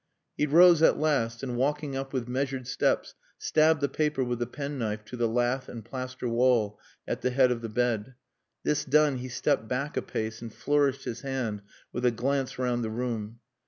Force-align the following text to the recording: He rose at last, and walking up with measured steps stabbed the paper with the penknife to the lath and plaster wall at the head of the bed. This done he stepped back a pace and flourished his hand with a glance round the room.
He 0.35 0.47
rose 0.47 0.81
at 0.81 0.97
last, 0.97 1.43
and 1.43 1.55
walking 1.55 1.95
up 1.95 2.11
with 2.11 2.27
measured 2.27 2.65
steps 2.67 3.13
stabbed 3.37 3.81
the 3.81 3.87
paper 3.87 4.23
with 4.23 4.39
the 4.39 4.47
penknife 4.47 5.05
to 5.05 5.15
the 5.15 5.27
lath 5.27 5.69
and 5.69 5.85
plaster 5.85 6.27
wall 6.27 6.79
at 7.07 7.21
the 7.21 7.29
head 7.29 7.51
of 7.51 7.61
the 7.61 7.69
bed. 7.69 8.15
This 8.63 8.83
done 8.83 9.17
he 9.19 9.29
stepped 9.29 9.67
back 9.67 9.95
a 9.97 10.01
pace 10.01 10.41
and 10.41 10.51
flourished 10.51 11.03
his 11.03 11.21
hand 11.21 11.61
with 11.93 12.03
a 12.03 12.09
glance 12.09 12.57
round 12.57 12.83
the 12.83 12.89
room. 12.89 13.41